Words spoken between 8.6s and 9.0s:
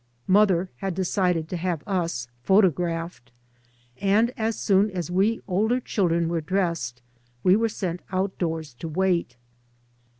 to